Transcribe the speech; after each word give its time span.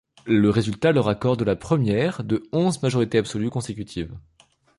Le 0.25 0.49
résultat 0.49 0.93
leur 0.93 1.09
accorde 1.09 1.43
la 1.43 1.55
première 1.55 2.23
de 2.23 2.41
onze 2.53 2.81
majorités 2.81 3.19
absolues 3.19 3.51
consécutives. 3.51 4.17